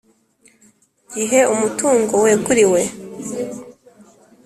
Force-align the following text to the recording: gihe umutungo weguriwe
gihe 1.13 1.39
umutungo 1.53 2.13
weguriwe 2.25 2.81